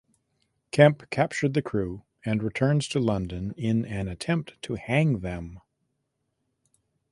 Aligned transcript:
Kemp 0.71 1.07
captured 1.11 1.53
the 1.53 1.61
crew 1.61 2.01
and 2.25 2.41
returns 2.41 2.87
to 2.87 2.99
London 2.99 3.53
in 3.55 3.85
an 3.85 4.07
attempt 4.07 4.59
to 4.63 4.73
hang 4.73 5.19
them. 5.19 5.59